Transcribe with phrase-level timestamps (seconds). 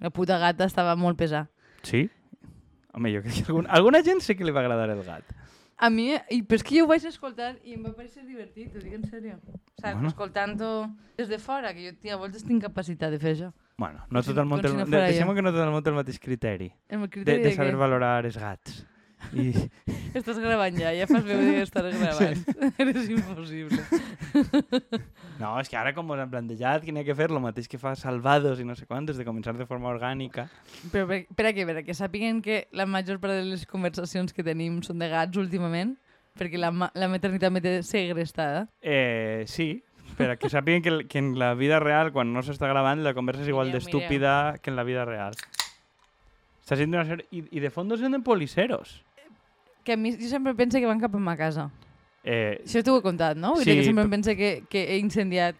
[0.00, 1.48] La puta gata estava molt pesada.
[1.82, 2.08] Sí?
[2.96, 5.24] Home, jo crec que algun, alguna gent sé que li va agradar el gat.
[5.76, 8.70] A mi, i, però és que jo ho vaig escoltar i em va parecer divertit,
[8.72, 9.34] t'ho dic en sèrio.
[9.36, 10.08] O sigui, Bueno.
[10.08, 10.70] escoltant-ho
[11.18, 13.50] des de fora, que jo a voltes tinc capacitat de fer això.
[13.76, 14.90] Bueno, no tot el món si el, no jo.
[14.96, 16.70] deixem que no tot el món té el mateix criteri.
[16.88, 18.86] El meu De, criteri de de, saber que valorar els gats.
[19.34, 19.48] I,
[20.18, 22.42] estàs gravant ja, ja fas veure que estàs gravant.
[22.82, 23.80] Eres impossible.
[25.42, 27.70] no, és que ara com ens han plantejat que n'hi ha que fer el mateix
[27.70, 30.46] que fa Salvados i no sé quantes, de començar de forma orgànica.
[30.92, 31.66] Però per, per a què?
[31.68, 35.10] Per a que sàpiguen que la major part de les conversacions que tenim són de
[35.12, 35.96] gats últimament,
[36.36, 38.66] perquè la, la maternitat me té segrestada.
[38.82, 39.72] Eh, sí,
[40.16, 43.14] per a que sàpiguen que, que en la vida real, quan no s'està gravant, la
[43.16, 45.36] conversa és igual d'estúpida que en la vida real.
[46.66, 47.26] Està sent una sèrie...
[47.30, 48.96] I, I de fondo són de policeros.
[49.86, 51.68] Que a mi jo sempre pense que van cap a ma casa.
[52.26, 53.52] Eh, Això t'ho he contat, no?
[53.54, 55.54] Vull Sí, dir que sempre però- pense que, que he incendiat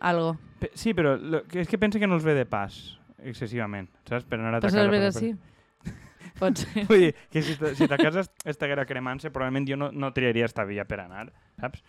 [0.00, 0.38] algo.
[0.58, 3.90] pe- sí, però lo, que és que pensa que no els ve de pas, excessivament,
[4.08, 4.24] saps?
[4.24, 4.80] Per anar a casa.
[4.80, 5.34] veure per- així?
[6.40, 6.84] Pot ser.
[6.88, 10.46] Vull dir, que si, si ta casa est- estiguera cremant-se, probablement jo no, no triaria
[10.48, 11.82] esta via per anar, saps?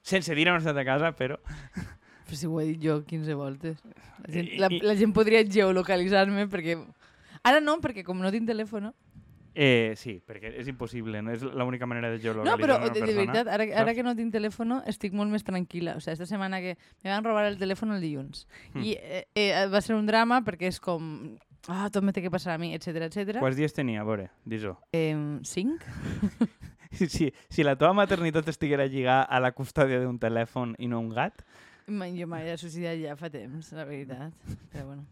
[0.00, 1.36] Sense dir on estat a casa, però...
[2.24, 3.82] Però si ho he dit jo 15 voltes.
[4.24, 6.78] La gent, I- la, i- la gent podria geolocalitzar-me perquè...
[7.44, 8.88] Ara no, perquè com no tinc telèfon...
[9.54, 12.90] Eh, sí, perquè és impossible, no és l'única manera de No, geolocalitzar però una de,
[12.90, 13.20] de persona.
[13.20, 15.94] veritat, ara, ara que no tinc telèfon estic molt més tranquil·la.
[15.94, 18.48] O sigui, esta setmana que me van robar el telèfon el dilluns.
[18.74, 18.82] Mm.
[18.82, 21.36] I eh, eh, va ser un drama perquè és com...
[21.70, 23.38] Ah, tot me té que passar a mi, etc etc.
[23.38, 24.76] Quants dies tenia, a veure, dis-ho.
[24.92, 25.14] Eh,
[25.46, 25.84] cinc?
[26.94, 31.08] Si, si la teva maternitat estiguera lligada a la custòdia d'un telèfon i no un
[31.10, 31.42] gat,
[31.84, 34.32] Jo m'he suïcidat ja fa temps, la veritat.
[34.72, 35.04] Però bueno.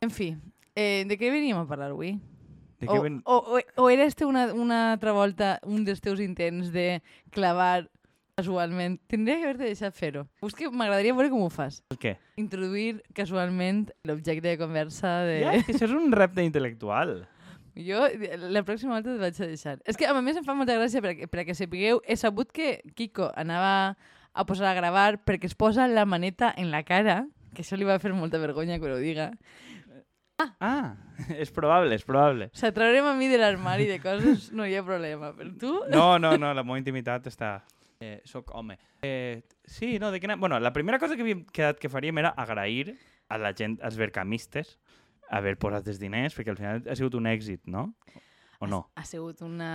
[0.00, 0.36] En fi,
[0.76, 2.12] eh, de què veníem a parlar avui?
[2.80, 3.20] De O, ven...
[3.24, 7.88] o, o, o era este una, una altra volta un dels teus intents de clavar
[8.36, 8.98] casualment?
[9.08, 10.26] Tindria que haver-te deixat fer-ho.
[10.44, 11.80] És que m'agradaria veure com ho fas.
[11.94, 12.16] El què?
[12.40, 15.38] Introduir casualment l'objecte de conversa de...
[15.44, 17.22] Ja, és que això és un repte intel·lectual.
[17.76, 18.06] Jo
[18.48, 19.74] la pròxima volta et vaig a deixar.
[19.84, 23.28] És que a més em fa molta gràcia perquè, perquè sapigueu, he sabut que Kiko
[23.36, 23.98] anava
[24.32, 27.84] a posar a gravar perquè es posa la maneta en la cara, que això li
[27.88, 29.34] va fer molta vergonya que ho diga.
[30.38, 30.96] Ah,
[31.42, 32.50] és probable, és probable.
[32.52, 35.32] O sigui, a mi de l'armari de coses, no hi ha problema.
[35.36, 35.72] Però tu...
[35.92, 37.58] No, no, no, la meva intimitat està...
[37.96, 38.76] Eh, soc home.
[39.00, 40.36] Eh, sí, no, de quina...
[40.36, 42.98] Bueno, la primera cosa que havíem quedat que faríem era agrair
[43.32, 44.76] a la gent, als vercamistes,
[45.32, 47.88] haver posat els diners, perquè al final ha sigut un èxit, no?
[48.60, 48.86] O no?
[48.96, 49.70] Ha sigut una,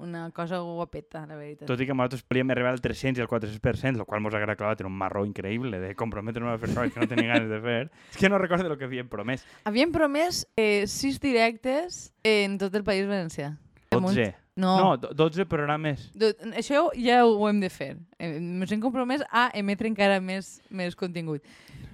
[0.00, 1.68] una cosa guapeta, la veritat.
[1.68, 4.56] Tot i que nosaltres podíem arribar al 300 i al 400%, el qual mos haguera
[4.56, 7.60] clavat en un marró increïble de comprometre'ns a fer coses que no tenia ganes de
[7.60, 7.80] fer.
[8.12, 9.44] És que no recordo el que havíem promès.
[9.68, 13.54] Havíem promès eh, sis directes en tot el País Valencià.
[13.90, 14.34] Damunt- 12.
[14.60, 16.10] No, No, do- 12 programes.
[16.12, 17.94] Do- Això ja ho hem de fer.
[18.18, 21.40] Eh, Ens hem compromès a emetre encara més, més contingut.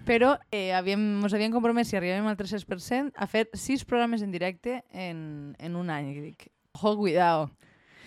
[0.06, 4.32] Però eh, havíem, ens havíem compromès, si arribem al 300%, a fer sis programes en
[4.34, 6.10] directe en, en un any.
[6.16, 7.48] I dic, ojo, cuidao.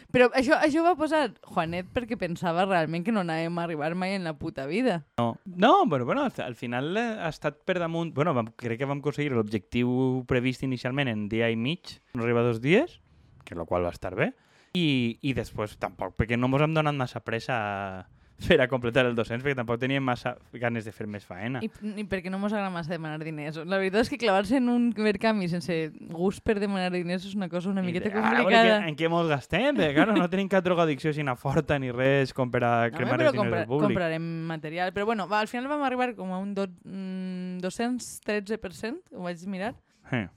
[0.10, 4.16] Però això, això va posar Juanet perquè pensava realment que no anàvem a arribar mai
[4.18, 5.04] en la puta vida.
[5.22, 8.14] No, no però bueno, al, al final eh, ha estat per damunt...
[8.18, 12.46] Bueno, vam, crec que vam aconseguir l'objectiu previst inicialment en dia i mig, no arriba
[12.46, 12.98] dos dies,
[13.46, 14.32] que lo qual va estar bé,
[14.74, 18.08] i, i després tampoc, perquè no ens hem donat massa pressa a
[18.40, 21.60] fer a completar el 200, perquè tampoc teníem massa ganes de fer més faena.
[21.62, 21.70] I,
[22.00, 23.58] I perquè no mos agrada massa demanar diners.
[23.68, 27.50] La veritat és que clavar-se en un mercanvi sense gust per demanar diners és una
[27.52, 28.80] cosa una miqueta complicada.
[28.80, 29.76] què- en què mos gastem?
[29.76, 33.18] Perquè, claro, no tenim cap drogadicció així forta ni res com per a No, cremar
[33.18, 33.88] però els diners compra, del públic.
[33.90, 34.94] comprarem material.
[34.94, 39.46] Però bueno, va, al final vam arribar com a un do, mm, 213%, ho vaig
[39.48, 39.76] mirar.
[40.12, 40.28] Eh.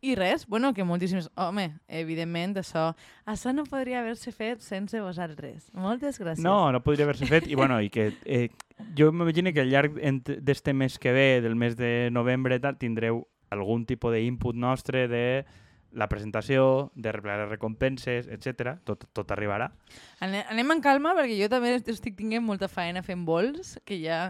[0.00, 1.28] I res, bueno, que moltíssims...
[1.36, 2.86] Home, evidentment, això,
[3.28, 5.68] això no podria haver-se fet sense vosaltres.
[5.76, 6.44] Moltes gràcies.
[6.44, 7.48] No, no podria haver-se fet.
[7.50, 8.48] I, bueno, i que eh,
[8.96, 10.00] jo m'imagino que al llarg
[10.40, 15.24] d'este mes que ve, del mes de novembre, tal, tindreu algun tipus d'input nostre de
[15.92, 18.76] la presentació, de replegar les recompenses, etc.
[18.86, 19.70] Tot, tot arribarà.
[20.22, 24.20] Anem, en calma perquè jo també estic tinguent molta feina fent vols, que ja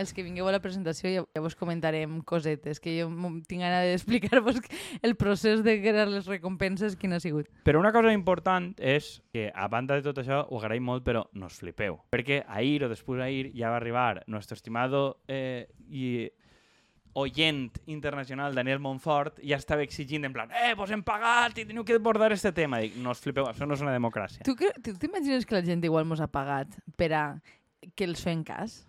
[0.00, 3.10] els que vingueu a la presentació ja, ja vos comentarem cosetes, que jo
[3.48, 4.62] tinc gana d'explicar-vos
[5.02, 7.50] el procés de crear les recompenses quin ha sigut.
[7.66, 11.26] Però una cosa important és que, a banda de tot això, ho agraïm molt, però
[11.34, 12.00] no us flipeu.
[12.14, 16.30] Perquè ahir o després d'ahir ja va arribar nostre estimado eh, i
[17.14, 21.84] oient internacional Daniel Montfort ja estava exigint en plan eh, vos hem pagat i teniu
[21.84, 22.78] que abordar este tema.
[22.78, 24.44] Dic, no us flipeu, això no és una democràcia.
[24.46, 27.24] Tu, cre- tu t'imagines que la gent igual mos ha pagat per a
[27.96, 28.84] que els fem cas?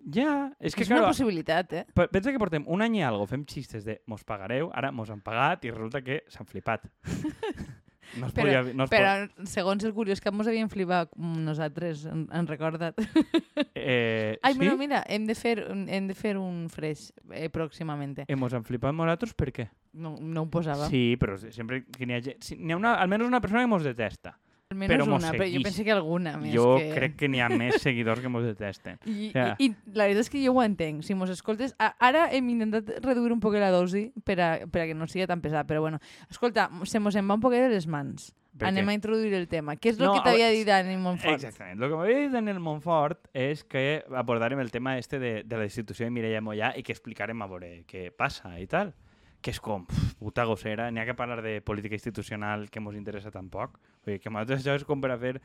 [0.00, 1.84] Ja, és que, és una claro, possibilitat, eh?
[1.94, 5.10] pe- pensa que portem un any i algo, fem xistes de mos pagareu, ara mos
[5.12, 6.86] han pagat i resulta que s'han flipat.
[8.18, 8.74] No es Però, podia...
[8.74, 12.98] No es però segons el curiós que mos havíem flipat nosaltres, en, en recordat.
[12.98, 13.06] pot...
[13.74, 14.58] eh, Ai, sí?
[14.58, 18.24] bueno, mira, hem de fer, hem de fer un fresh eh, pròximament.
[18.26, 19.68] Hemos han flipat nosaltres per què?
[19.92, 20.88] No, no ho posava.
[20.90, 22.22] Sí, però sempre que n'hi ha.
[22.42, 24.36] Si, ha una, almenys una persona que mos detesta.
[24.70, 26.52] Almenys però una, però jo penso que alguna més.
[26.54, 26.90] jo que...
[26.94, 29.00] crec que n'hi ha més seguidors que mos detesten.
[29.04, 29.56] I, Ja.
[29.58, 31.02] i, I la veritat és que jo ho entenc.
[31.02, 31.74] Si mos escoltes...
[31.98, 35.26] Ara hem intentat reduir un poc la dosi per a, per a que no sigui
[35.26, 35.98] tan pesat, però bueno.
[36.30, 38.30] Escolta, se mos en va un poquet de les mans.
[38.60, 38.90] Per Anem què?
[38.94, 39.74] a introduir el tema.
[39.78, 41.34] Què és el No, que t'havia dit Dani Montfort?
[41.42, 41.78] Exactament.
[41.82, 45.66] El que m'havia dit Daniel Montfort és que abordarem el tema este de, de la
[45.66, 48.94] institució de Mireia Mollà i que explicarem a veure què passa i tal.
[49.40, 52.98] Que és com, pf, puta gossera, n'hi ha que parlar de política institucional que ens
[52.98, 53.78] interessa tampoc.
[54.04, 55.38] Vull dir, que nosaltres això és com per a fer...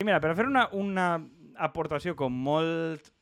[0.00, 1.06] I mira, per a fer una, una
[1.60, 3.12] aportació com molt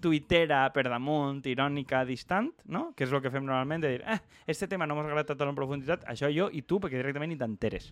[0.00, 2.90] tuitera per damunt, irònica, distant, no?
[2.96, 4.18] que és el que fem normalment, de dir, eh,
[4.48, 7.38] este tema no m'ha agradat tant en profunditat, això jo i tu, perquè directament ni
[7.40, 7.90] t'enteres.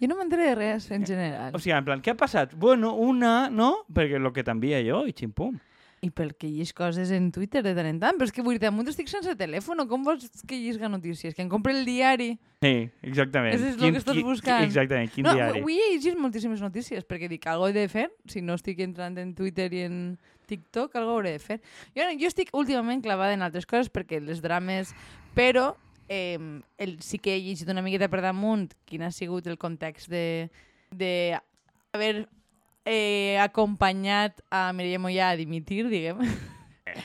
[0.00, 1.52] Jo no m'enteré de res, en general.
[1.54, 2.56] O sigui, en plan, què ha passat?
[2.58, 3.84] Bueno, una, no?
[3.92, 5.60] Perquè el que t'envia jo i xim-pum.
[6.02, 8.16] I perquè llegeix coses en Twitter de tant en tant.
[8.18, 9.84] Però és que vull dir, damunt estic sense telèfon.
[9.86, 11.36] Com vols que llisga notícies?
[11.36, 12.32] Que em compre el diari?
[12.64, 12.72] Sí,
[13.06, 13.54] exactament.
[13.54, 14.66] Això és el que estàs buscant.
[14.66, 15.62] Exactament, quin no, diari.
[15.62, 19.20] avui he llegit moltíssimes notícies, perquè dic, algo he de fer, si no estic entrant
[19.22, 19.96] en Twitter i en
[20.50, 21.60] TikTok, algo hauré de fer.
[21.94, 24.90] Jo, jo estic últimament clavada en altres coses, perquè les drames...
[25.32, 25.70] Però
[26.12, 26.36] eh,
[26.76, 30.50] el, sí que he llegit una miqueta per damunt quin ha sigut el context de,
[30.90, 31.38] de
[31.94, 32.26] haver
[32.84, 36.18] eh, acompanyat a Mireia Mollà a dimitir, diguem.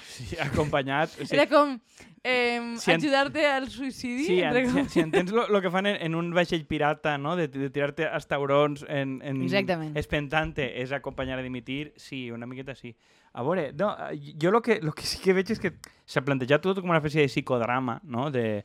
[0.09, 1.09] Sí, acompanyat.
[1.21, 1.77] Sí, Era com
[2.24, 4.25] eh, Si en- ajudar-te al suïcidi.
[4.25, 7.18] sí, entre en, si, com- si entens lo que fan en, en un vaixell pirata,
[7.18, 7.35] no?
[7.38, 9.95] de, de tirarte hasta taurons en, en Exactament.
[9.95, 12.95] espentante, és acompanyar a dimitir, sí, una miqueta sí.
[13.33, 13.94] A veure, no,
[14.41, 15.75] jo lo que, lo que sí que veig és que
[16.09, 18.31] s'ha plantejat tot com una espècie de psicodrama, no?
[18.33, 18.63] De,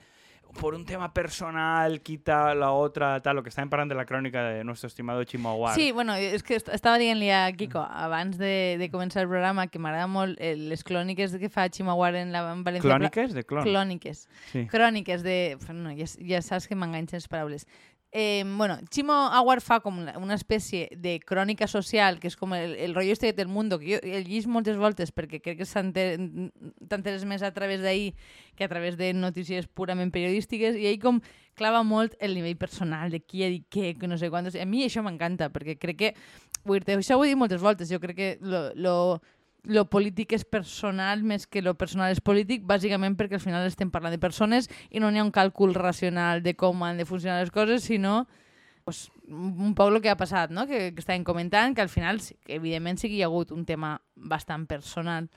[0.60, 4.42] por un tema personal, quita la otra, tal, lo que estàvem parlant de la crònica
[4.44, 5.74] de nuestro estimado Chimo Aguar.
[5.74, 9.66] Sí, bueno, és que est- estava dient-li a Kiko abans de, de començar el programa
[9.68, 12.84] que m'agrada molt eh, les clòniques que fa Chimaguar en la en València.
[12.88, 13.64] Clòniques de clon.
[13.64, 14.26] Clòniques.
[14.52, 14.66] Sí.
[14.70, 15.56] Cròniques de...
[15.72, 17.66] No, ja, ja saps que m'enganxen les paraules.
[18.14, 22.74] Eh, bueno, Chimo Aguar fa com una, espècie de crònica social, que és com el,
[22.76, 25.68] el rotllo este del mundo, que jo el llegís moltes voltes perquè crec que
[26.92, 28.12] t'enteres més a través d'ahir
[28.54, 31.22] que a través de notícies purament periodístiques, i ell com
[31.56, 34.60] clava molt el nivell personal de qui ha dit què, que no sé quantos.
[34.60, 36.14] A mi això m'encanta, perquè crec que...
[36.68, 39.22] Vull dir això ho he dit moltes voltes, jo crec que lo, lo,
[39.64, 43.92] lo polític és personal més que lo personal és polític, bàsicament perquè al final estem
[43.94, 47.40] parlant de persones i no n'hi ha un càlcul racional de com han de funcionar
[47.40, 48.26] les coses, sinó
[48.84, 50.66] pues, un poc el que ha passat, no?
[50.66, 53.54] que, que estàvem comentant, que al final, sí, que evidentment sí que hi ha hagut
[53.54, 55.30] un tema bastant personal.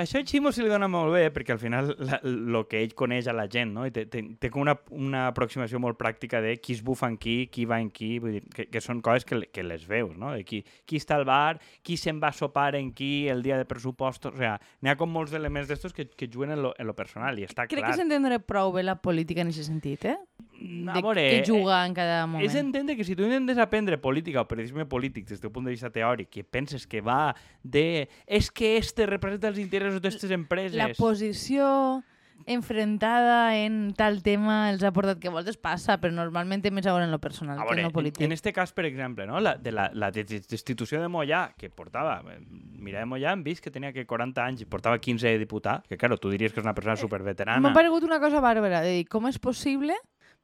[0.00, 3.28] Això a Ximo se li dona molt bé, perquè al final el que ell coneix
[3.30, 3.84] a la gent, no?
[3.86, 7.18] I té, té, té com una, una aproximació molt pràctica de qui es bufa en
[7.20, 10.16] qui, qui va en qui, vull dir, que, que són coses que, que les veus,
[10.20, 10.32] no?
[10.34, 13.58] De qui, qui està al bar, qui se'n va a sopar en qui el dia
[13.60, 16.74] de pressupostos, o sigui, n'hi ha com molts elements d'estos que, que juguen en lo,
[16.78, 17.92] en lo personal, i està Crec clar.
[17.92, 20.18] que s'entendrà prou bé la política en aquest sentit, eh?
[20.64, 22.46] A De veure, què juga en cada moment.
[22.46, 25.74] És entendre que si tu intentes aprendre política o periodisme polític des del punt de
[25.76, 28.08] vista teòric i penses que va de...
[28.26, 30.78] És que este representa els interessos d'aquestes empreses...
[30.80, 32.02] La posició
[32.46, 36.86] enfrentada en tal tema els ha portat que a voltes passa, però normalment té més
[36.86, 38.20] a veure en lo personal A que veure, en lo polític.
[38.20, 39.40] en, en este cas, per exemple, no?
[39.40, 42.20] la, de la, la destitució de Mollà, que portava...
[42.32, 42.40] eh,
[42.84, 45.86] Mira, de Mollà hem vist que tenia que 40 anys i portava 15 de diputat,
[45.88, 47.62] que, claro, tu diries que és una persona superveterana.
[47.64, 49.96] M'ha paregut una cosa bàrbara, de dir, com és possible...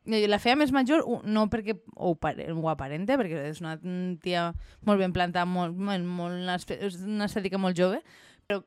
[0.07, 3.77] Eh, La feia més major, no perquè ho, ho aparente, perquè és una
[4.23, 4.51] tia
[4.87, 8.01] molt ben plantada, molt, molt, és una estètica molt jove,
[8.47, 8.63] però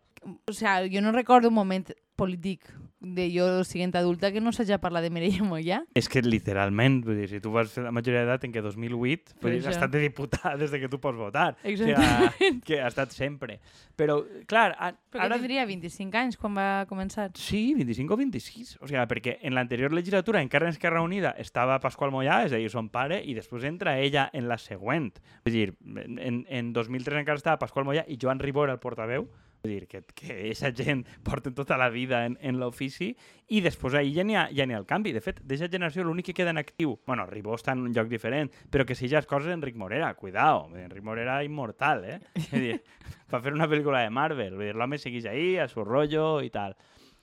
[0.48, 2.70] o sea, jo no recordo un moment polític
[3.04, 5.82] de jo siguent adulta que no s'hagi parlat de Mireia Mollà.
[5.94, 9.36] És que literalment, vull dir, si tu vas fer la majoria d'edat en què 2008,
[9.36, 9.68] Per vull dir, això.
[9.68, 11.58] ha estat de diputat des de que tu pots votar.
[11.64, 12.30] Exactament.
[12.30, 13.60] O sigui, que ha estat sempre.
[14.00, 14.18] Però,
[14.48, 15.36] clar, a, Però ara...
[15.36, 17.30] que tindria 25 anys quan va començar.
[17.38, 18.74] Sí, 25 o 26.
[18.82, 22.62] O sigui, perquè en l'anterior legislatura encara en Esquerra Unida estava Pasqual Mollà, és a
[22.62, 25.12] dir, son pare, i després entra ella en la següent.
[25.46, 29.28] Vull dir, en, en 2003 encara estava Pasqual Mollà i Joan Ribó era el portaveu.
[29.64, 33.14] Vull dir, que, que aquesta gent porten tota la vida en, en l'ofici
[33.56, 35.14] i després ahir ja n'hi ha, ja ha el canvi.
[35.16, 38.10] De fet, d'aquesta generació l'únic que queda en actiu, bueno, Ribó està en un lloc
[38.12, 42.18] diferent, però que si ja es coses Enric Morera, cuidao, Enric Morera immortal, eh?
[42.50, 42.74] Vull dir,
[43.32, 46.76] va fer una pel·lícula de Marvel, l'home segueix ahí, a su rollo i tal.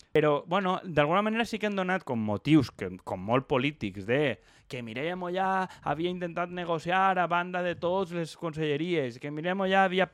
[0.09, 4.39] Però, bueno, d'alguna manera sí que han donat com motius, que, com molt polítics, de
[4.65, 9.85] que Mireia Mollà havia intentat negociar a banda de tots les conselleries, que Mireia Mollà
[9.85, 10.09] havia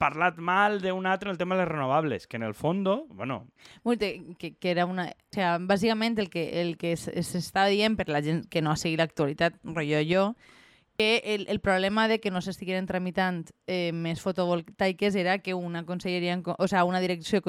[0.00, 3.46] parlat mal d'un altre el tema de les renovables, que en el fondo, bueno,
[4.38, 5.10] que, que era una...
[5.12, 8.72] O sea, bàsicament el que, el que s- s'estava dient per la gent que no
[8.72, 10.24] ha seguit l'actualitat, rotllo jo,
[10.96, 15.84] que el, el problema de que no s'estiguin tramitant eh, més fotovoltaiques era que una
[15.88, 17.40] conselleria, o sea, una direcció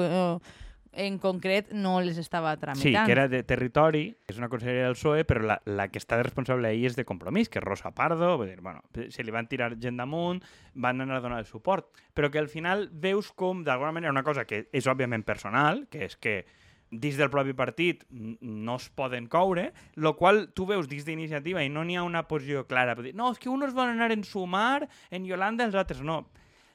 [0.92, 3.06] en concret no les estava Sí, tramitant.
[3.06, 6.68] que era de territori, és una conselleria del PSOE, però la, la que està responsable
[6.68, 9.72] ahir és de compromís, que és Rosa Pardo, vull dir, bueno, se li van tirar
[9.80, 10.42] gent damunt,
[10.74, 14.22] van anar a donar el suport, però que al final veus com, d'alguna manera, una
[14.26, 16.44] cosa que és òbviament personal, que és que
[16.92, 21.70] dins del propi partit no es poden coure, lo qual tu veus dins d'iniciativa i
[21.72, 22.92] no n'hi ha una posició clara.
[23.00, 26.26] Dir, no, és que uns volen anar en sumar, en Yolanda, els altres no.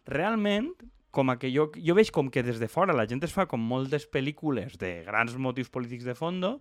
[0.07, 0.71] Realment,
[1.11, 3.47] com a que jo, jo veig com que des de fora la gent es fa
[3.49, 6.57] com moltes pel·lícules de grans motius polítics de fondo,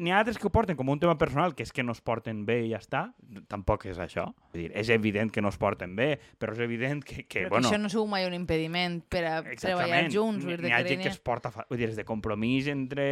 [0.00, 2.00] n'hi ha altres que ho porten com un tema personal, que és que no es
[2.00, 3.02] porten bé i ja està.
[3.52, 4.24] Tampoc és això.
[4.54, 7.56] Vull dir, és evident que no es porten bé, però és evident que, que Però
[7.56, 7.68] bueno...
[7.68, 10.46] que això no sigui mai un impediment per a treballar junts.
[10.48, 11.52] N'hi ha gent que es porta...
[11.52, 11.66] Fa...
[11.68, 13.04] Vull dir, des de compromís entre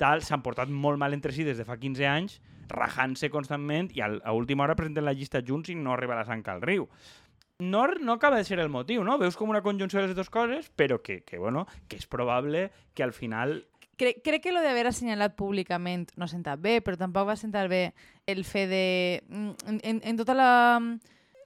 [0.00, 2.40] tal, s'han portat molt mal entre si des de fa 15 anys,
[2.72, 6.42] rajant-se constantment i a última hora presenten la llista junts i no arriba la sang
[6.50, 6.88] al riu.
[7.60, 9.18] No, no acaba de ser el motiu, no?
[9.18, 12.70] Veus com una conjunció de les dues coses, però que, que, bueno, que és probable
[12.94, 17.28] que al final Cre crec que lo d'haver assenyalat públicament no sentat bé, però tampoc
[17.28, 17.92] va sentar bé
[18.26, 19.22] el fet de...
[19.28, 20.80] mm, En, en, en tota la,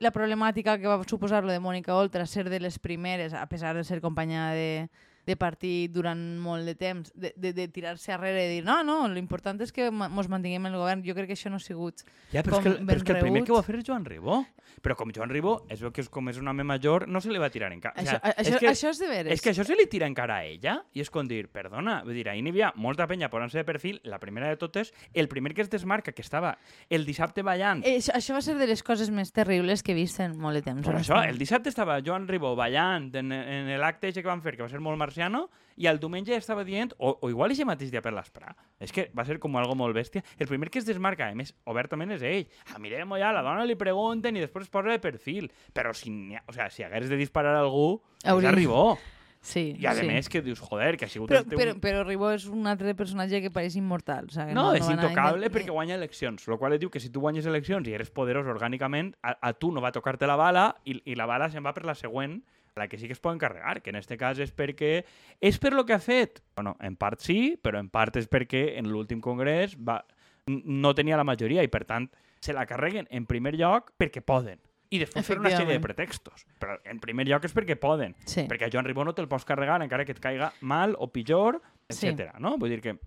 [0.01, 3.77] la problemàtica que va suposar lo de Mònica Oltra ser de les primeres, a pesar
[3.77, 4.89] de ser companya de,
[5.29, 9.01] de partit durant molt de temps, de, de, de tirar-se arrere i dir no, no,
[9.13, 11.05] l'important és que mos mantinguem el govern.
[11.07, 13.07] Jo crec que això no ha sigut Ja, però, com és que, ben però és
[13.07, 14.43] que el primer que ho va fer és Joan Ribó.
[14.85, 17.33] Però com Joan Ribó es veu que és, com és un home major, no se
[17.33, 17.97] li va tirar en cara.
[17.99, 19.33] Això, o sea, això, és, que, això és de veres.
[19.35, 22.01] és que això se li tira en cara a ella i és com dir, perdona,
[22.07, 25.29] vull dir, ahir n'hi havia molta penya posant-se de perfil, la primera de totes, el
[25.29, 26.57] primer que es desmarca, que estava
[26.89, 29.97] el dissabte ballant, Eh, això, això va ser de les coses més terribles que he
[29.97, 30.85] vist en molt de temps.
[30.85, 34.65] Per això, el dissabte estava Joan Ribó ballant en, en l'acte que van fer, que
[34.65, 35.49] va ser molt marciano,
[35.79, 38.91] i el diumenge ja estava dient, o, o igual aquest mateix dia per l'esprà, és
[38.95, 40.23] que va ser com algo molt bèstia.
[40.39, 42.47] El primer que es desmarca, a més, obertament és ell.
[42.75, 45.51] A Mireia Moya, la dona li pregunten i després es posa de perfil.
[45.75, 46.11] Però si,
[46.47, 48.99] o sea, si hagués de disparar a algú, Hauria- és a Ribó.
[49.41, 50.03] Sí, I a sí.
[50.05, 51.57] més que dius, joder, que ha sigut Però, teu...
[51.57, 54.27] però, però Ribó és un altre personatge que pareix immortal.
[54.27, 56.91] O sigui, No, és va anar intocable invent- perquè guanya eleccions, el qual et diu
[56.91, 60.27] que si tu guanyes eleccions i eres poderós orgànicament, a, a tu no va tocar-te
[60.27, 62.41] la bala i, i la bala se'n va per la següent,
[62.79, 65.03] la que sí que es poden carregar, que en este cas és perquè...
[65.41, 66.41] És per lo que ha fet?
[66.57, 70.01] Bueno, en part sí, però en part és perquè en l'últim congrés va,
[70.47, 72.09] no tenia la majoria i, per tant,
[72.41, 74.61] se la carreguen en primer lloc perquè poden.
[74.89, 76.47] I després per una sèrie de pretextos.
[76.63, 78.15] Però en primer lloc és perquè poden.
[78.25, 78.47] Sí.
[78.49, 81.61] Perquè a Joan Ribó no te'l pots carregar encara que et caiga mal o pitjor,
[81.89, 82.07] Sí.
[82.09, 82.35] etc.
[82.41, 82.57] No?
[82.61, 82.99] Vull dir que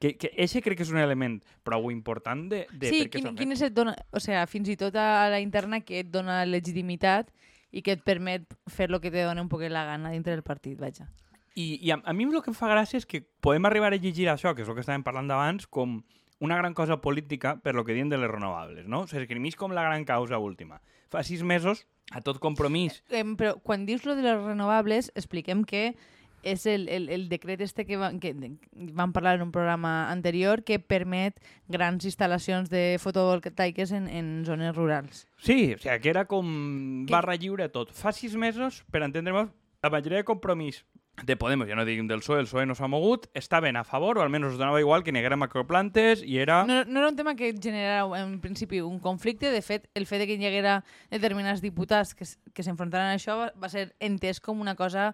[0.00, 3.20] que, que ese crec que és un element prou important de, de sí, per què
[3.20, 6.08] quin, quin és et dona, o sigui, fins i tot a la interna que et
[6.08, 7.28] dona legitimitat
[7.70, 10.42] i que et permet fer el que te dona un poc la gana dintre del
[10.42, 11.08] partit, vaja.
[11.54, 13.98] I, i a, a mi el que em fa gràcia és que podem arribar a
[13.98, 16.00] llegir això, que és el que estàvem parlant abans, com
[16.40, 19.06] una gran cosa política per lo que diuen de les renovables, no?
[19.06, 20.80] S'esgrimís com la gran causa última.
[21.10, 25.64] Fa sis mesos, a tot compromís, Em, però quan dius lo de les renovables, expliquem
[25.64, 25.96] que
[26.42, 28.34] és el, el, el decret este que, va, que
[28.72, 34.74] vam parlar en un programa anterior que permet grans instal·lacions de fotovoltaiques en, en zones
[34.76, 35.26] rurals.
[35.38, 37.92] Sí, o sigui, que era com Que- barra lliure tot.
[37.92, 39.50] Fa sis mesos, per entendre'ns,
[39.82, 40.84] la majoria de compromís
[41.20, 44.16] de Podemos, ja no dic del PSOE, el PSOE no s'ha mogut, estaven a favor,
[44.16, 46.62] o almenys us donava igual que haguera macroplantes, i era...
[46.64, 50.22] No, no era un tema que generara en principi un conflicte, de fet, el fet
[50.22, 50.78] de que hi haguera
[51.10, 55.10] determinats diputats que, que s'enfrontaran a això va, va ser entès com una cosa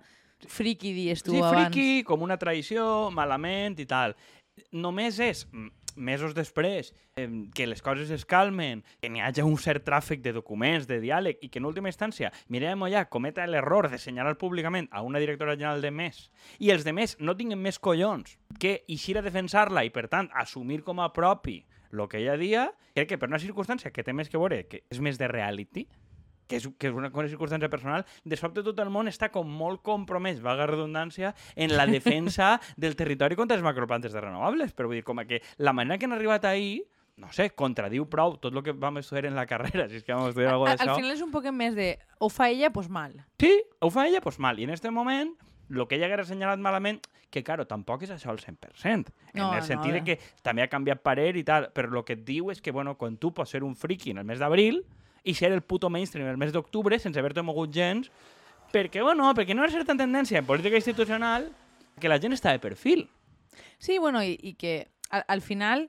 [0.49, 1.71] friki, dies tu sí, abans.
[1.71, 4.17] friki, com una traïció, malament i tal.
[4.73, 5.45] Només és
[5.97, 10.35] mesos després eh, que les coses es calmen, que n'hi hagi un cert tràfic de
[10.37, 14.91] documents, de diàleg, i que en última instància Mireia Mollà cometa l'error de senyalar públicament
[14.93, 16.29] a una directora general de MES
[16.61, 20.31] i els de MES no tinguin més collons que eixir a defensar-la i, per tant,
[20.37, 21.63] assumir com a propi
[21.97, 24.83] el que ella dia, crec que per una circumstància que té més que veure, que
[24.93, 25.87] és més de reality,
[26.47, 29.49] que és, que és una, una circumstància personal, de sobte tot el món està com
[29.49, 34.73] molt compromès, valga redundància, en la defensa del territori contra les macroplantes de renovables.
[34.77, 36.85] Però vull dir, com que la manera que han arribat ahir,
[37.17, 40.13] no sé, contradiu prou tot el que vam estudiar en la carrera, si és que
[40.13, 40.97] vam estudiar alguna al d'això.
[41.01, 43.15] final és un poc més de ho fa ella, doncs mal.
[43.41, 44.59] Sí, ho fa ella, doncs mal.
[44.61, 45.33] I en este moment,
[45.71, 47.01] el que ella haguera assenyalat malament,
[47.31, 48.85] que, claro, tampoc és això al 100%.
[48.85, 51.91] En No, el no, sentit a de que també ha canviat parer i tal, però
[51.99, 54.29] el que et diu és que, bueno, quan tu pots ser un friki en el
[54.29, 54.85] mes d'abril
[55.27, 58.11] i ser el puto mainstream el mes d'octubre sense haver-te mogut gens,
[58.73, 61.51] perquè, bueno, perquè no ha certa tendència en política institucional
[62.01, 63.07] que la gent està de perfil.
[63.79, 65.89] Sí, bueno, i, i que al, al final,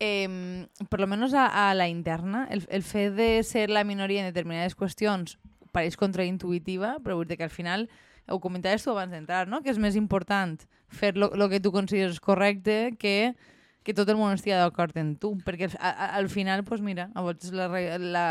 [0.00, 4.24] eh, per lo menos a, a la interna, el, el fet de ser la minoria
[4.24, 5.36] en determinades qüestions
[5.74, 7.88] pareix contraintuitiva, però vull dir que al final,
[8.30, 9.60] ho comentaves tu abans d'entrar, no?
[9.62, 10.56] que és més important
[10.90, 13.34] fer lo que tu consideres correcte que
[13.82, 17.24] que tot el món estigui d'acord en tu, perquè a, al final, pues mira, a
[17.24, 17.68] vegades la,
[17.98, 18.26] la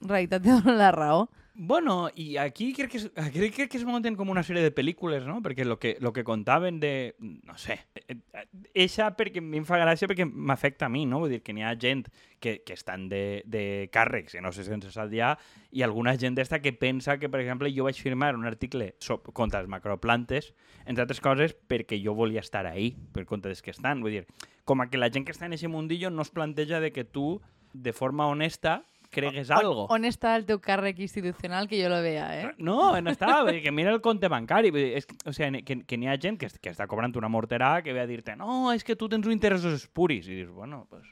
[0.00, 1.26] realitat dona la raó.
[1.56, 4.72] Bueno, y aquí crec que, es, crec, crec que es monten com una sèrie de
[4.74, 5.36] pel·lícules, no?
[5.38, 7.14] Perquè lo que, lo que contaven de...
[7.20, 7.76] No sé.
[7.94, 8.42] eh, eh,
[8.74, 11.20] Eixa perquè a mi em fa gràcia perquè m'afecta a mi, no?
[11.22, 12.08] Vull dir que n'hi ha gent
[12.42, 15.36] que, que estan de, de càrrecs, que no sé sense saldiar,
[15.70, 18.90] i alguna gent d'esta que pensa que, per exemple, jo vaig firmar un article
[19.32, 20.50] contra les macroplantes,
[20.86, 24.02] entre altres coses, perquè jo volia estar ahí, per compte dels que estan.
[24.02, 24.24] Vull dir,
[24.66, 27.06] com a que la gent que està en aquest mundillo no es planteja de que
[27.06, 27.38] tu,
[27.74, 28.82] de forma honesta,
[29.14, 29.86] cregues algo.
[29.86, 32.52] On, on està el teu càrrec institucional que jo lo vea, eh?
[32.58, 34.74] No, no està, que mira el compte bancari.
[34.74, 37.30] Vull dir, és, o sigui, que, que n'hi ha gent que, que està cobrant una
[37.32, 40.28] morterà que ve a dir-te no, és que tu tens uns interessos espuris.
[40.28, 41.06] I dius, bueno, pues...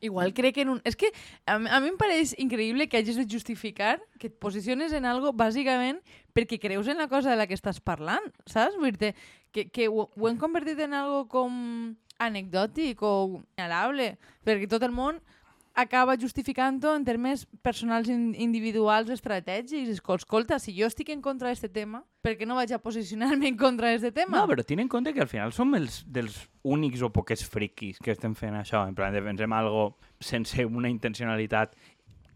[0.00, 0.80] Igual crec que en un...
[0.86, 1.10] És que
[1.44, 5.32] a, a mi em pareix increïble que hagis de justificar que et posiciones en algo
[5.34, 5.98] bàsicament
[6.36, 8.78] perquè creus en la cosa de la que estàs parlant, saps?
[8.78, 9.10] Vull dir
[9.50, 14.12] que, que ho, ho hem convertit en algo com anecdòtic o inalable,
[14.46, 15.18] perquè tot el món
[15.78, 19.88] acaba justificant-ho en termes personals in- individuals estratègics.
[19.94, 23.46] Escol- Escolta, si jo estic en contra d'aquest tema, per què no vaig a posicionar-me
[23.48, 24.40] en contra d'aquest tema?
[24.40, 27.98] No, però ten en compte que al final som els dels únics o poquets friquis
[28.02, 28.82] que estem fent això.
[28.88, 31.76] En plan, defensem algo sense una intencionalitat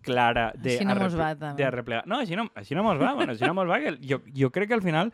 [0.03, 1.63] clara de, Així no arreple- va, també.
[1.63, 2.03] de.
[2.07, 3.13] No, així no, així no mos va.
[3.15, 3.79] Bueno, així no mos va.
[3.79, 5.13] Que jo, jo crec que al final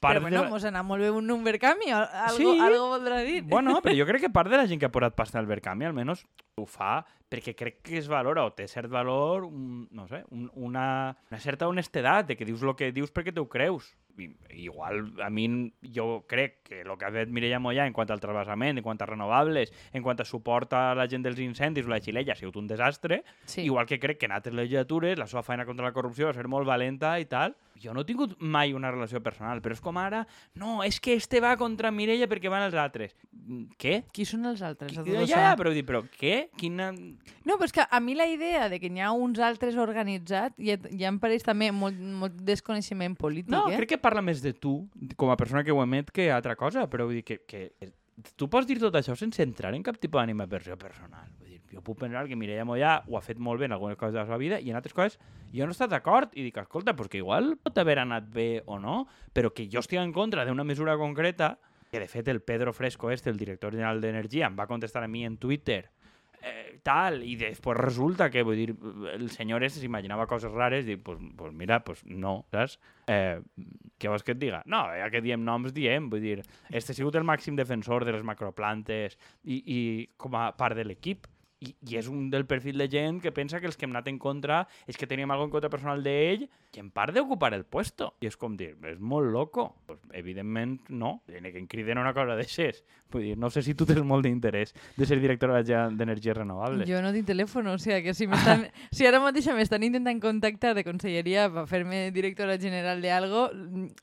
[0.00, 0.50] part Però bueno, de...
[0.50, 2.58] mos anà molt bé un Verkami, algo, Sí.
[2.60, 3.42] algo voldrà dir.
[3.42, 5.84] Bueno, però jo crec que part de la gent que ha posat pasta al Verkami
[5.84, 10.22] almenys ho fa perquè crec que es valora o té cert valor, un, no sé,
[10.30, 13.96] un, una, una certa honestedat de que dius el que dius perquè te ho creus.
[14.16, 14.30] I,
[14.64, 18.20] igual, a mi, jo crec que el que ha fet Mireia Moya en quant al
[18.22, 21.90] trasbassament, en quant a renovables, en quant a suport a la gent dels incendis o
[21.92, 23.62] la xilella ha sigut un desastre, Sí.
[23.66, 26.46] igual que crec que en altres legislatures la seva feina contra la corrupció va ser
[26.48, 27.56] molt valenta i tal.
[27.82, 30.24] Jo no he tingut mai una relació personal, però és com ara,
[30.58, 33.14] no, és que este va contra Mireia perquè van els altres.
[33.32, 33.94] Mm, Què?
[34.12, 34.94] Qui són els altres?
[34.96, 36.48] tot Ja, ja, però, dir, però què?
[36.58, 36.90] Quina...
[36.92, 40.56] No, però és que a mi la idea de que n'hi ha uns altres organitzats
[40.58, 43.76] ja, ja em pareix també molt, molt desconeixement polític, No, eh?
[43.80, 44.78] crec que parla més de tu,
[45.16, 47.92] com a persona que ho emet, que altra cosa, però vull dir que, que
[48.36, 51.28] tu pots dir tot això sense entrar en cap tipus d'animaversió personal.
[51.76, 54.22] Jo puc pensar que Mireia Moya ho ha fet molt bé en algunes coses de
[54.22, 55.18] la seva vida i en altres coses
[55.52, 58.62] jo no he estat d'acord i dic, escolta, pues que igual pot haver anat bé
[58.66, 59.04] o no,
[59.36, 61.58] però que jo estigui en contra d'una mesura concreta,
[61.90, 65.08] que de fet el Pedro Fresco este, el director general d'Energia, em va contestar a
[65.08, 65.84] mi en Twitter
[66.42, 68.74] eh, tal, i després resulta que, vull dir,
[69.12, 72.78] el senyor este s'imaginava coses rares, i dic, pues, pues mira, pues no, saps?
[73.10, 73.40] Eh,
[73.98, 74.62] què vols que et diga?
[74.70, 78.14] No, ja que diem noms, diem, vull dir, este ha sigut el màxim defensor de
[78.16, 79.80] les macroplantes i, i
[80.20, 81.26] com a part de l'equip,
[81.64, 84.10] i, i és un del perfil de gent que pensa que els que hem anat
[84.10, 86.42] en contra és que teníem alguna en contra personal d'ell
[86.76, 88.10] i en part d'ocupar el puesto.
[88.20, 89.70] I és com dir, és molt loco.
[89.86, 91.22] Pues, evidentment, no.
[91.32, 92.82] Ni que em criden una cosa d'aixes.
[93.10, 96.84] Vull dir, no sé si tu tens molt d'interès de ser directora d'energies renovables.
[96.90, 100.74] Jo no tinc telèfon, o sigui que si, m'estan- si ara mateix m'estan intentant contactar
[100.76, 103.48] de conselleria per fer-me directora general de algo,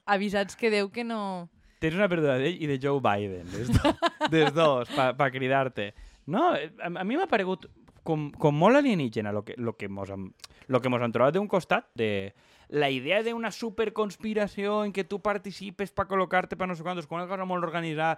[0.05, 1.49] avisats que Déu que no...
[1.83, 3.91] Tens una pèrdua d'ell i de Joe Biden, des, do,
[4.31, 5.91] des dos, per pa cridar-te.
[6.25, 7.67] No, a, a mi m'ha paregut
[8.03, 10.29] com, com molt alienígena lo que, lo que, mos, han,
[10.67, 12.33] lo que mos han trobat d'un costat de
[12.69, 17.19] la idea d'una superconspiració en què tu participes per col·locar-te per no sé quantos, com
[17.19, 18.17] una cosa molt organitzada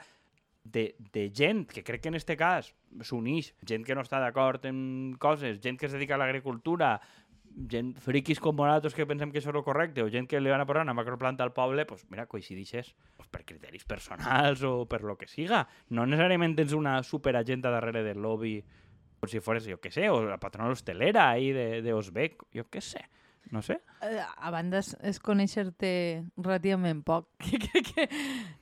[0.65, 2.71] de, de gent que crec que en este cas
[3.05, 6.95] s'uneix, gent que no està d'acord en coses, gent que es dedica a l'agricultura,
[7.55, 10.51] gent friquis com nosaltres que pensem que això és el correcte, o gent que li
[10.51, 14.85] van a posar una macroplanta al poble, pues mira, coincidixes pues, per criteris personals o
[14.91, 15.65] per lo que siga.
[15.89, 18.57] No necessàriament tens una superagenda darrere del lobby,
[19.19, 22.67] com si fores, jo què sé, o la patrona hostelera ahí de, de Osbeck, jo
[22.69, 23.05] què sé,
[23.51, 23.79] no sé.
[24.03, 25.91] Eh, A banda és, és conèixer-te
[26.35, 28.07] relativament poc, que crec que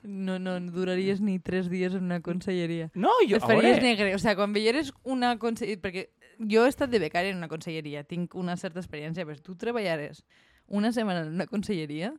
[0.03, 2.91] no, no duraries ni tres dies en una conselleria.
[2.93, 4.13] No, jo, Et faries negre.
[4.13, 5.81] O sigui, quan veieres una conselleria...
[5.81, 6.09] Perquè
[6.49, 10.23] jo he estat de becària en una conselleria, tinc una certa experiència, però tu treballares
[10.67, 12.13] una setmana en una conselleria,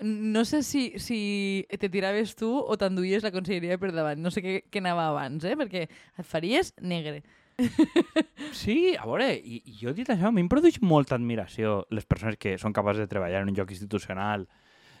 [0.00, 4.20] no sé si, si te tiraves tu o t'enduies la conselleria per davant.
[4.22, 5.56] No sé què, què anava abans, eh?
[5.58, 7.22] Perquè et faries negre.
[8.54, 11.82] Sí, a veure, i, i jo he dit això, a mi em produeix molta admiració
[11.90, 14.46] les persones que són capaces de treballar en un lloc institucional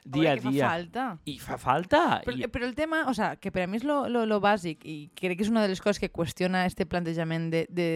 [0.04, 0.64] dia a veure, que dia.
[0.66, 1.04] fa falta.
[1.24, 2.00] I fa falta.
[2.26, 4.40] Però, I, però el tema, o sea, que per a mi és lo, lo, lo
[4.42, 7.88] bàsic i crec que és una de les coses que qüestiona este plantejament de, de,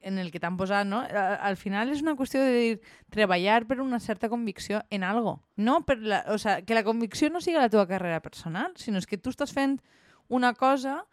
[0.00, 1.00] en el que t'han posat, no?
[1.02, 2.76] Al final és una qüestió de dir,
[3.10, 5.40] treballar per una certa convicció en algo.
[5.56, 9.02] No per la, o sea, que la convicció no siga la teva carrera personal, sinó
[9.02, 9.80] és que tu estàs fent
[10.28, 11.04] una cosa...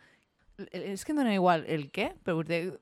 [0.70, 2.76] És que em dona igual el què, però dir,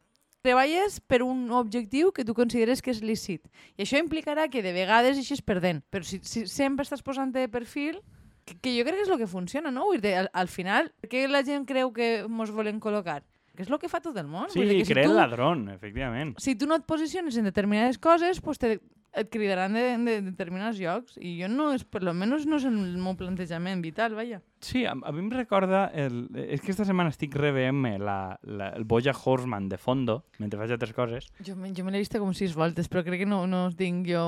[0.43, 3.47] treballes per un objectiu que tu consideres que és lícit.
[3.77, 5.79] I això implicarà que de vegades eixes perdent.
[5.89, 8.01] Però si, si sempre estàs posant de perfil,
[8.43, 9.87] que, que jo crec que és el que funciona, no?
[10.03, 13.21] Dir, al, al final, què la gent creu que ens volen col·locar?
[13.55, 14.47] Que és el que fa tot el món.
[14.49, 16.37] Sí, Vull dir que si creer tu, el ladrón, efectivament.
[16.39, 18.79] si tu no et posiciones en determinades coses, pues te,
[19.11, 21.17] et cridaran de, de determinats llocs.
[21.19, 24.39] I jo no, és, per lo menos no és el meu plantejament vital, vaja.
[24.63, 25.89] Sí, a, a mi em recorda...
[25.93, 30.57] El, és que esta setmana estic reveient-me la, la, el Boja Horseman de fondo, mentre
[30.61, 31.27] faig altres coses.
[31.43, 34.23] Jo, jo me l'he vist com sis voltes, però crec que no, no tinc jo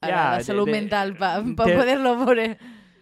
[0.00, 2.54] Ja, ja, la de- salut de- mental per pa de- poder-lo veure.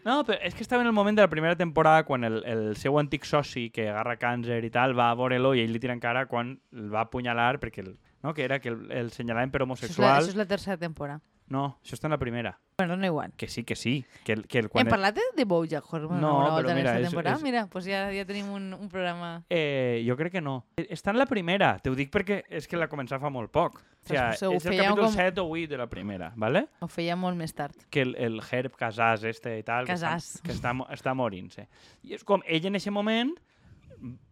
[0.05, 2.77] No, però és que estava en el moment de la primera temporada quan el, el
[2.81, 5.93] seu antic soci, que agarra càncer i tal, va a veure-lo i ell li tira
[5.97, 9.51] en cara quan el va apunyalar perquè el, no, que era que el, el senyalaven
[9.53, 10.17] per Això és, la, homosexual.
[10.23, 11.21] això és la tercera temporada.
[11.51, 12.61] No, això està en la primera.
[12.79, 13.33] Bueno, no igual.
[13.37, 14.05] Que sí, que sí.
[14.25, 16.75] Que, el- que el, Hem quan el- parlat de, de Bojack Horseman No, però volta
[16.77, 17.37] mira, esta és- temporada?
[17.37, 19.43] és- Mira, pues ja, ja tenim un, un programa...
[19.51, 20.65] Eh, jo crec que no.
[20.77, 21.79] Eh, Està en la primera.
[21.83, 23.77] Te ho dic perquè és que la començar fa molt poc.
[23.81, 26.69] O sigui, Pues ho és el capítol com- 7 o 8 de la primera, ¿vale?
[26.81, 27.75] Ho feia molt més tard.
[27.91, 30.41] que el, el Herb Casas este i tal, Casas.
[30.43, 31.69] que està, que està, està morint-se.
[32.05, 33.35] I és com, ell en aquest moment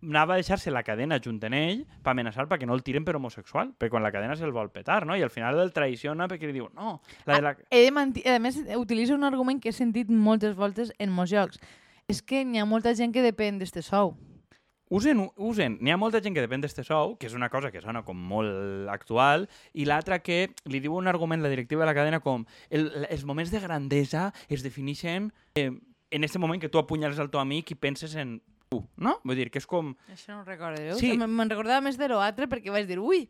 [0.03, 3.17] anava a deixar-se la cadena junt en ell per amenaçar perquè no el tiren per
[3.19, 5.17] homosexual, perquè quan la cadena se'l vol petar, no?
[5.17, 7.55] I al final el traiciona perquè li diu, no, la de la...
[7.71, 8.25] He de manti...
[8.29, 11.61] A més, utilitza un argument que he sentit moltes voltes en molts jocs.
[12.09, 14.15] És que n'hi ha molta gent que depèn d'este sou.
[14.89, 17.83] Usen, usen, n'hi ha molta gent que depèn d'este sou, que és una cosa que
[17.85, 19.45] sona com molt actual,
[19.77, 23.27] i l'altra que li diu un argument la directiva de la cadena com el, els
[23.29, 25.29] moments de grandesa es defineixen
[25.61, 25.69] eh,
[26.11, 28.39] en este moment que tu apunyales al teu amic i penses en
[29.01, 29.15] no?
[29.25, 29.95] Vull dir que és com...
[30.13, 30.97] Això no ho recordo.
[30.99, 31.13] Sí.
[31.13, 31.19] Sí.
[31.19, 33.23] Me'n recordava més de l'altre perquè vaig dir, ui,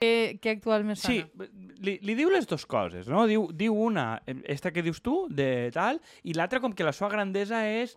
[0.00, 1.48] que, que actual més Sí, sona.
[1.84, 3.26] li, li diu les dues coses, no?
[3.28, 6.94] Diu, diu una, eh, esta que dius tu, de tal, i l'altra com que la
[6.96, 7.96] seva grandesa és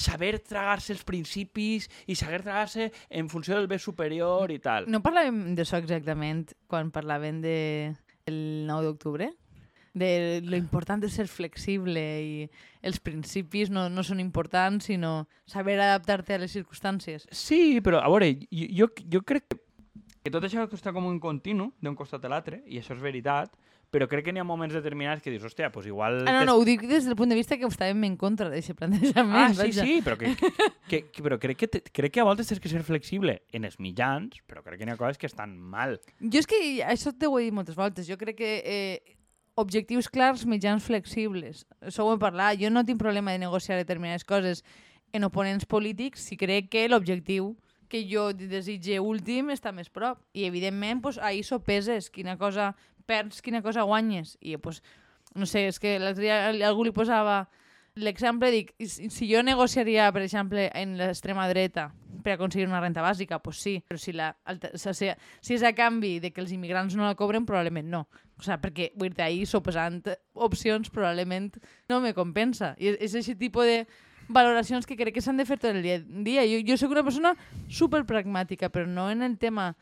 [0.00, 4.86] saber tragar-se els principis i saber tragar-se en funció del bé superior i tal.
[4.90, 7.56] No parlàvem d'això exactament quan parlàvem de
[8.30, 9.30] el 9 d'octubre?
[9.92, 12.44] De lo important de ser flexible i
[12.86, 17.26] els principis no, no són importants, sinó saber adaptar-te a les circumstàncies.
[17.34, 19.58] Sí, però a veure, jo, jo, crec que,
[20.22, 23.50] que tot això està com un continu d'un costat a l'altre, i això és veritat,
[23.90, 26.20] però crec que n'hi ha moments determinats que dius, hòstia, doncs igual...
[26.22, 28.78] Ah, no, no, ho dic des del punt de vista que estàvem en contra d'aquest
[28.78, 29.34] plantejament.
[29.34, 29.82] Ah, sí, vaja.
[29.82, 30.30] sí, però, que,
[30.86, 33.66] que, que, però crec, que, te- crec que a voltes tens que ser flexible en
[33.66, 35.98] els mitjans, però crec que n'hi ha coses que estan mal.
[36.22, 38.06] Jo és que això t'ho he dit moltes voltes.
[38.06, 39.16] Jo crec que eh,
[39.60, 41.64] objectius clars, mitjans flexibles.
[41.84, 42.58] Això ho hem parlat.
[42.60, 44.64] Jo no tinc problema de negociar determinades coses
[45.12, 47.54] en oponents polítics si crec que l'objectiu
[47.90, 50.20] que jo desitge últim està més prop.
[50.32, 52.72] I, evidentment, pues, ahir sopeses quina cosa
[53.10, 54.36] perds, quina cosa guanyes.
[54.40, 54.80] I, pues,
[55.34, 57.48] no sé, és que l'altre dia algú li posava
[57.94, 61.90] l'exemple, dic, si jo negociaria, per exemple, en l'extrema dreta
[62.24, 65.72] per aconseguir una renta bàsica, pues sí, però si, la, o sigui, si és a
[65.76, 68.02] canvi de que els immigrants no la cobren, probablement no.
[68.38, 70.02] O sigui, perquè vull dir, ahir sopesant
[70.34, 71.56] opcions probablement
[71.88, 72.74] no me compensa.
[72.78, 73.84] I és, és aquest tipus de
[74.30, 76.00] valoracions que crec que s'han de fer tot el dia.
[76.00, 76.44] dia.
[76.48, 77.34] Jo, jo sóc una persona
[77.68, 79.72] super pragmàtica, però no en el tema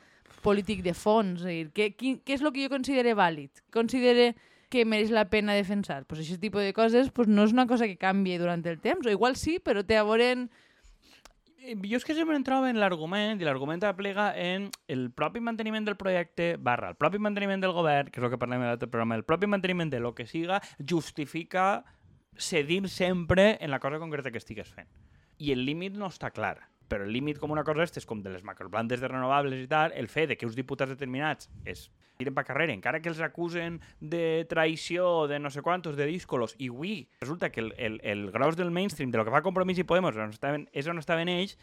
[0.43, 1.43] polític de fons.
[1.43, 3.65] És dir, què, quin, què és el que jo considere vàlid?
[3.75, 4.33] Considere
[4.69, 6.05] que mereix la pena defensar?
[6.07, 9.07] Pues aquest tipus de coses pues no és una cosa que canvi durant el temps,
[9.07, 10.49] o igual sí, però té a veure en...
[11.59, 15.41] Eh, Jo és que sempre em trobo en l'argument, i l'argument aplega en el propi
[15.41, 18.71] manteniment del projecte barra el propi manteniment del govern, que és el que parlem en
[18.73, 21.85] l'altre programa, el propi manteniment de lo que siga, justifica
[22.39, 24.89] cedir sempre en la cosa concreta que estigues fent.
[25.39, 26.57] I el límit no està clar.
[26.89, 29.93] Però el límit com una cosa és com de les macroplantes de renovables i tal,
[29.93, 33.77] el fet de que uns diputats determinats es tiren pa carrera, encara que els acusen
[34.01, 38.33] de traïció, de no sé quantos, de díscolos, i avui resulta que el, el, el
[38.35, 41.31] gros del mainstream, de lo que fa Compromís i Podemos, on estaven, és on estaven
[41.31, 41.55] ells,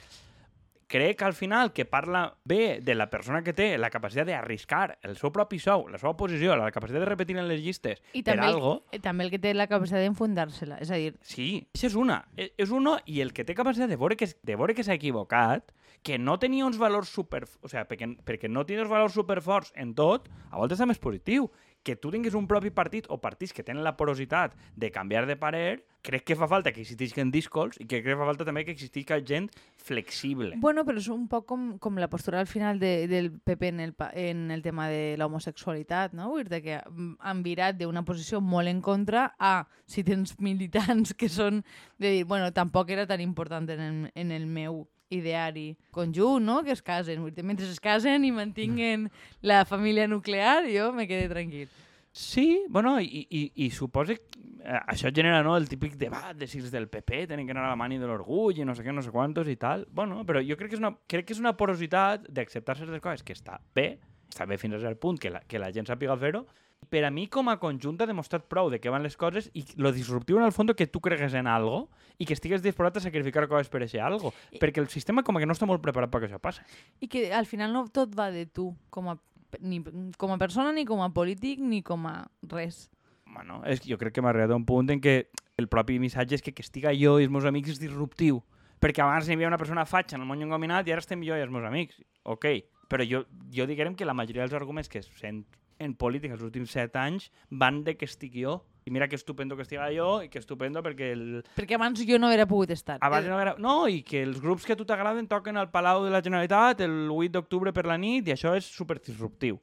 [0.87, 4.95] crec que al final que parla bé de la persona que té la capacitat d'arriscar
[5.03, 8.23] el seu propi sou, la seva posició, la capacitat de repetir en les llistes I
[8.23, 10.79] per també, algo, el, també el que té la capacitat d'enfundar-se-la.
[10.79, 12.21] És a dir, Sí, això és una.
[12.39, 15.75] És uno i el que té capacitat de veure que, de veure que s'ha equivocat,
[16.05, 17.43] que no tenia uns valors super...
[17.65, 21.01] O sigui, perquè, perquè no tenia uns valors superforts en tot, a voltes també és
[21.01, 21.49] positiu.
[21.85, 25.35] Que tu tinguis un propi partit o partits que tenen la porositat de canviar de
[25.37, 28.63] parer, crec que fa falta que existisquen discos i que crec que fa falta també
[28.65, 30.57] que existisca gent flexible.
[30.61, 33.81] Bueno, però és un poc com, com la postura al final de, del PP en
[33.85, 36.31] el, en el tema de l'homosexualitat, no?
[36.33, 39.55] Vull dir que mm, han virat d'una posició molt en contra a
[39.89, 41.63] si tens militants que són
[41.97, 46.61] de dir, bueno, tampoc era tan important en el, en el meu ideari conjunt, no?
[46.63, 47.21] Que es casen.
[47.23, 49.09] Vull dir, mentre es casen i mantinguen
[49.41, 51.69] la família nuclear, jo me quedé tranquil.
[52.15, 56.47] Sí, bueno, i, i, i suposa que eh, això genera no, el típic debat de
[56.47, 58.85] si els del PP tenen que anar a la mani de l'orgull i no sé
[58.85, 59.83] què, no sé quantos i tal.
[59.91, 63.25] Bueno, però jo crec que és una, crec que és una porositat d'acceptar certes coses
[63.27, 63.97] que està bé
[64.35, 66.43] està bé fins a cert punt que la, que la gent sàpiga fer-ho,
[66.89, 69.63] per a mi com a conjunt ha demostrat prou de què van les coses i
[69.81, 73.03] lo disruptiu en el fons que tu cregues en algo i que estigues disposat a
[73.07, 76.11] sacrificar coses per això algo, I- perquè el sistema com que no està molt preparat
[76.13, 76.61] perquè això passi.
[77.01, 79.17] I que al final no tot va de tu, com a,
[79.59, 79.81] ni
[80.17, 82.89] com a persona, ni com a polític, ni com a res.
[83.25, 85.97] Bueno, és que jo crec que m'ha arribat a un punt en què el propi
[85.99, 88.43] missatge és que que estiga jo i els meus amics és disruptiu.
[88.79, 91.35] Perquè abans hi havia una persona fatxa en el món engominat i ara estem jo
[91.35, 91.97] i els meus amics.
[92.23, 92.45] Ok,
[92.87, 95.43] però jo, jo diguem que la majoria dels arguments que sent
[95.79, 98.63] en política els últims set anys van de que estic jo.
[98.85, 102.19] I mira que estupendo que estiga jo i que estupendo perquè el, Perquè abans jo
[102.21, 102.99] no hauria pogut estar.
[103.01, 103.55] abans no, era...
[103.57, 106.81] no, i que els grups que a tu t'agraden toquen al Palau de la Generalitat
[106.85, 109.57] el 8 d'octubre per la nit i això és super disruptiu.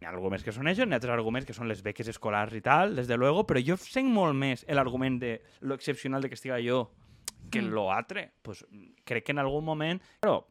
[0.00, 2.54] Hi ha arguments que són això, hi ha altres arguments que són les beques escolars
[2.54, 6.28] i tal, des de luego, però jo sent molt més l'argument de lo excepcional de
[6.30, 6.86] que estiga jo
[7.50, 7.70] que Mm.
[7.72, 8.30] lo altre.
[8.42, 8.64] Pues,
[9.04, 10.00] crec que en algun moment...
[10.20, 10.46] Però,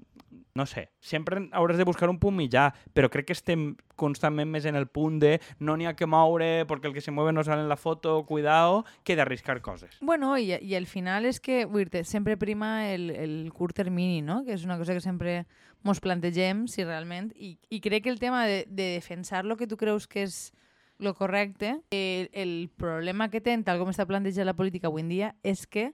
[0.57, 4.65] no sé, sempre hauràs de buscar un punt mitjà, però crec que estem constantment més
[4.65, 7.43] en el punt de no n'hi ha que moure perquè el que se mueve no
[7.45, 9.99] sale en la foto, cuidao, que d'arriscar coses.
[10.01, 14.21] Bueno, i, i al final és que vull dir sempre prima el, el curt termini,
[14.25, 14.43] no?
[14.45, 15.43] que és una cosa que sempre
[15.85, 19.67] mos plantegem, si realment, i, i crec que el tema de, de defensar lo que
[19.69, 20.51] tu creus que és
[20.97, 25.11] lo correcte, el, el problema que té, tal com està plantejat la política avui en
[25.13, 25.91] dia, és que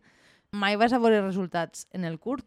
[0.56, 2.46] mai vas a veure resultats en el curt.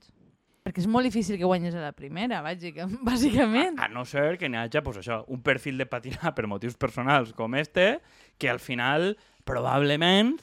[0.66, 3.78] Perquè és molt difícil que guanyes a la primera, bàsica, bàsicament.
[3.78, 7.30] A no ser que n'hi hagi pues, això, un perfil de patinar per motius personals
[7.38, 8.00] com este,
[8.36, 9.12] que al final,
[9.46, 10.34] probablement,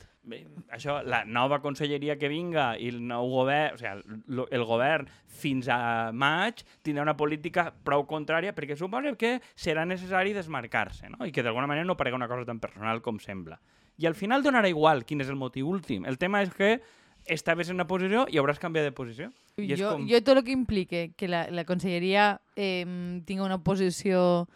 [0.72, 5.12] això, la nova conselleria que vinga i el nou govern, o sigui, el, el govern
[5.28, 11.28] fins a maig tindrà una política prou contrària perquè suposa que serà necessari desmarcar-se no?
[11.28, 13.60] i que d'alguna manera no parega una cosa tan personal com sembla.
[14.00, 16.08] I al final donarà igual quin és el motiu últim.
[16.08, 16.78] El tema és que
[17.26, 19.30] estaves en una posició i hauràs canviat de posició.
[19.58, 20.08] I és jo, com...
[20.10, 22.84] jo tot el que implique que la, la conselleria eh,
[23.28, 24.48] tingui una posició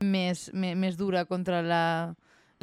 [0.00, 1.84] més, més, més dura contra la,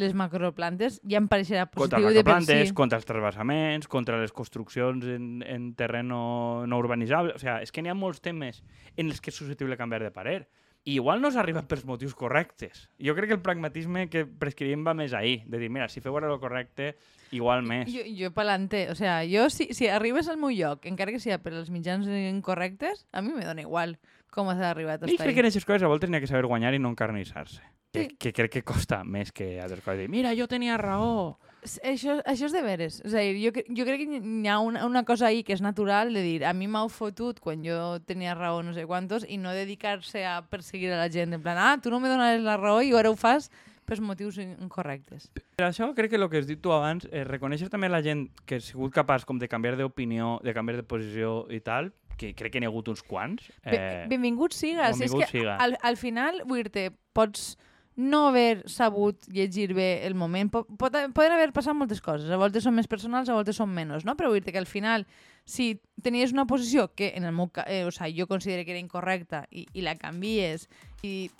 [0.02, 2.76] les macroplantes ja em pareixerà contra positiu les de per plantes, si.
[2.76, 7.36] contra els trasbassaments, contra les construccions en, en terreno no urbanitzable.
[7.36, 8.62] O sigui, és que n'hi ha molts temes
[8.96, 10.39] en els que és susceptible canviar de parer.
[10.86, 12.91] I igual no s'arriba pels motius correctes.
[13.02, 16.13] Jo crec que el pragmatisme que prescrivim va més ahir, de dir, mira, si feu
[16.19, 16.91] ara el correcte,
[17.34, 17.89] igual més.
[17.89, 21.39] Jo, jo pelante, o sea, jo si, si arribes al meu lloc, encara que sigui
[21.41, 23.98] per als mitjans incorrectes, a mi me dona igual
[24.36, 26.30] com has arribat I hasta crec que en aquestes coses a voltes n'hi ha que
[26.30, 27.63] saber guanyar i no encarnissar-se.
[27.95, 28.06] Sí.
[28.06, 30.10] Que, que crec que costa més que altres coses.
[30.12, 31.39] Mira, jo tenia raó.
[31.84, 33.01] Això, això és de veres.
[33.06, 35.62] És a dir, jo, jo crec que hi ha una, una cosa ahí que és
[35.65, 39.38] natural de dir a mi m'hau fotut quan jo tenia raó no sé quantos i
[39.38, 42.58] no dedicar-se a perseguir a la gent en plan, ah, tu no me donaves la
[42.58, 43.49] raó i ara ho fas
[43.86, 45.28] pels motius in- incorrectes.
[45.58, 48.30] Per això crec que el que has dit tu abans, eh, reconèixer també la gent
[48.45, 52.32] que ha sigut capaç com de canviar d'opinió, de canviar de posició i tal, que
[52.34, 53.51] crec que n'hi ha hagut uns quants.
[53.65, 54.97] Eh, Benvingut sigues.
[54.97, 55.58] benvingut és que siga.
[55.58, 57.58] al, al final, vull dir-te, pots
[57.95, 60.51] no haver sabut llegir bé el moment.
[60.51, 60.67] Pot,
[61.15, 62.29] poden haver passat moltes coses.
[62.29, 64.17] A voltes són més personals, a voltes són menys, no?
[64.19, 65.08] Però vull dir que al final,
[65.45, 68.84] si tenies una posició que en el meu eh, o sea, jo considero que era
[68.84, 70.67] incorrecta i, i la canvies
[71.03, 71.31] i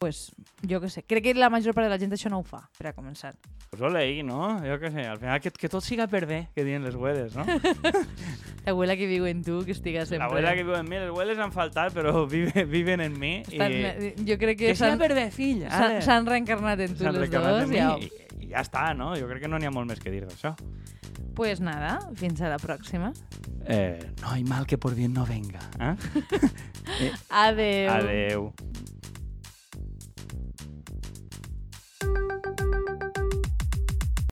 [0.00, 0.32] pues,
[0.64, 2.62] jo què sé, crec que la major part de la gent això no ho fa,
[2.78, 3.34] per a començar.
[3.68, 4.56] Pues ole ahí, no?
[4.64, 7.36] Jo què sé, al final que, que tot siga per bé, que diuen les güeles,
[7.36, 7.44] no?
[8.64, 10.24] L'abuela que viu en tu, que estiga sempre...
[10.24, 13.34] La abuela que viu en mi, les güeles han faltat, però vive, viven en mi.
[13.44, 14.14] Estan, I...
[14.24, 15.66] jo crec que Que siga per bé, fill.
[15.68, 17.62] s'han- reencarnat en tu les dos.
[17.68, 17.92] en Ja.
[18.00, 18.08] i,
[18.40, 19.12] i ja està, no?
[19.20, 20.54] Jo crec que no n'hi ha molt més que dir d'això.
[21.36, 23.12] Pues nada, fins a la pròxima.
[23.68, 25.60] Eh, no hay mal que por bien no venga.
[25.78, 25.94] Eh?
[27.44, 27.92] Adeu.
[28.00, 28.52] Adeu.